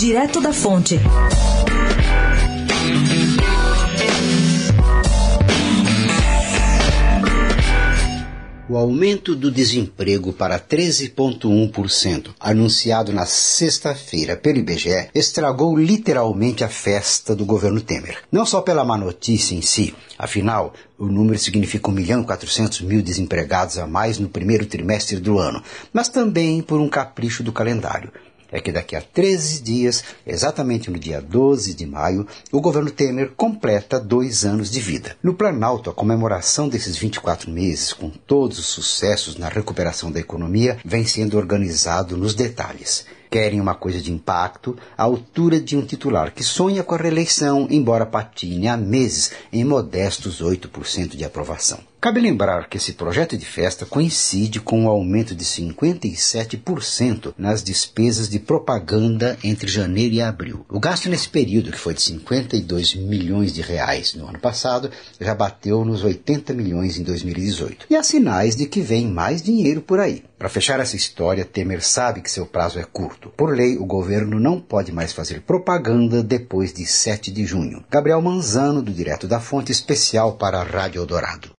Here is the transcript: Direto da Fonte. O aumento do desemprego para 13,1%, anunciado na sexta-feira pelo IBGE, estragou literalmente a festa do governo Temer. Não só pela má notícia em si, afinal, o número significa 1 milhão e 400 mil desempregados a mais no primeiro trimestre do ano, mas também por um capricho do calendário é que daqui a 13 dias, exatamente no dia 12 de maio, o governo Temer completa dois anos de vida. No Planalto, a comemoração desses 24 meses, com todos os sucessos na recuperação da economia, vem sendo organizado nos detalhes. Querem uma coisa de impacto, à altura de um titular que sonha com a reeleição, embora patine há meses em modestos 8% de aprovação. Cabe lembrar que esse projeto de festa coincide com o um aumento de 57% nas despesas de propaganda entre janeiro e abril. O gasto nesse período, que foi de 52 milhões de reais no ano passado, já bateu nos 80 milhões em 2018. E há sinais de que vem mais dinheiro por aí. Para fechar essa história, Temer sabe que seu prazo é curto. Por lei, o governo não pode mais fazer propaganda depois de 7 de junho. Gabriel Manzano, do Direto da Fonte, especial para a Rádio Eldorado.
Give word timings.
Direto 0.00 0.40
da 0.40 0.50
Fonte. 0.50 0.98
O 8.66 8.78
aumento 8.78 9.36
do 9.36 9.50
desemprego 9.50 10.32
para 10.32 10.58
13,1%, 10.58 12.30
anunciado 12.40 13.12
na 13.12 13.26
sexta-feira 13.26 14.38
pelo 14.38 14.60
IBGE, 14.60 15.10
estragou 15.14 15.76
literalmente 15.76 16.64
a 16.64 16.68
festa 16.70 17.36
do 17.36 17.44
governo 17.44 17.82
Temer. 17.82 18.22
Não 18.32 18.46
só 18.46 18.62
pela 18.62 18.86
má 18.86 18.96
notícia 18.96 19.54
em 19.54 19.60
si, 19.60 19.94
afinal, 20.18 20.72
o 20.98 21.04
número 21.08 21.38
significa 21.38 21.90
1 21.90 21.92
milhão 21.92 22.22
e 22.22 22.24
400 22.24 22.80
mil 22.80 23.02
desempregados 23.02 23.76
a 23.76 23.86
mais 23.86 24.18
no 24.18 24.30
primeiro 24.30 24.64
trimestre 24.64 25.20
do 25.20 25.38
ano, 25.38 25.62
mas 25.92 26.08
também 26.08 26.62
por 26.62 26.80
um 26.80 26.88
capricho 26.88 27.42
do 27.42 27.52
calendário 27.52 28.10
é 28.50 28.60
que 28.60 28.72
daqui 28.72 28.96
a 28.96 29.00
13 29.00 29.62
dias, 29.62 30.04
exatamente 30.26 30.90
no 30.90 30.98
dia 30.98 31.20
12 31.20 31.74
de 31.74 31.86
maio, 31.86 32.26
o 32.50 32.60
governo 32.60 32.90
Temer 32.90 33.32
completa 33.36 34.00
dois 34.00 34.44
anos 34.44 34.70
de 34.70 34.80
vida. 34.80 35.16
No 35.22 35.34
Planalto, 35.34 35.90
a 35.90 35.94
comemoração 35.94 36.68
desses 36.68 36.96
24 36.96 37.50
meses, 37.50 37.92
com 37.92 38.10
todos 38.10 38.58
os 38.58 38.66
sucessos 38.66 39.36
na 39.36 39.48
recuperação 39.48 40.10
da 40.10 40.20
economia, 40.20 40.78
vem 40.84 41.04
sendo 41.04 41.36
organizado 41.36 42.16
nos 42.16 42.34
detalhes. 42.34 43.06
Querem 43.30 43.60
uma 43.60 43.76
coisa 43.76 44.00
de 44.00 44.10
impacto, 44.10 44.76
à 44.98 45.04
altura 45.04 45.60
de 45.60 45.76
um 45.76 45.86
titular 45.86 46.32
que 46.32 46.42
sonha 46.42 46.82
com 46.82 46.96
a 46.96 46.98
reeleição, 46.98 47.68
embora 47.70 48.04
patine 48.04 48.66
há 48.66 48.76
meses 48.76 49.30
em 49.52 49.62
modestos 49.62 50.42
8% 50.42 51.16
de 51.16 51.24
aprovação. 51.24 51.78
Cabe 52.00 52.18
lembrar 52.18 52.66
que 52.68 52.78
esse 52.78 52.94
projeto 52.94 53.36
de 53.36 53.44
festa 53.44 53.84
coincide 53.84 54.58
com 54.58 54.80
o 54.80 54.84
um 54.84 54.88
aumento 54.88 55.34
de 55.34 55.44
57% 55.44 57.34
nas 57.36 57.62
despesas 57.62 58.26
de 58.28 58.40
propaganda 58.40 59.38
entre 59.44 59.68
janeiro 59.68 60.14
e 60.14 60.22
abril. 60.22 60.64
O 60.68 60.80
gasto 60.80 61.10
nesse 61.10 61.28
período, 61.28 61.70
que 61.70 61.78
foi 61.78 61.92
de 61.92 62.00
52 62.00 62.94
milhões 62.94 63.52
de 63.52 63.60
reais 63.60 64.14
no 64.14 64.26
ano 64.26 64.40
passado, 64.40 64.90
já 65.20 65.34
bateu 65.34 65.84
nos 65.84 66.02
80 66.02 66.54
milhões 66.54 66.98
em 66.98 67.04
2018. 67.04 67.86
E 67.90 67.94
há 67.94 68.02
sinais 68.02 68.56
de 68.56 68.66
que 68.66 68.80
vem 68.80 69.06
mais 69.06 69.42
dinheiro 69.42 69.82
por 69.82 70.00
aí. 70.00 70.24
Para 70.40 70.48
fechar 70.48 70.80
essa 70.80 70.96
história, 70.96 71.44
Temer 71.44 71.84
sabe 71.84 72.22
que 72.22 72.30
seu 72.30 72.46
prazo 72.46 72.78
é 72.78 72.82
curto. 72.82 73.28
Por 73.36 73.54
lei, 73.54 73.76
o 73.76 73.84
governo 73.84 74.40
não 74.40 74.58
pode 74.58 74.90
mais 74.90 75.12
fazer 75.12 75.42
propaganda 75.42 76.22
depois 76.22 76.72
de 76.72 76.86
7 76.86 77.30
de 77.30 77.44
junho. 77.44 77.84
Gabriel 77.90 78.22
Manzano, 78.22 78.80
do 78.80 78.90
Direto 78.90 79.28
da 79.28 79.38
Fonte, 79.38 79.70
especial 79.70 80.38
para 80.38 80.58
a 80.58 80.64
Rádio 80.64 81.02
Eldorado. 81.02 81.46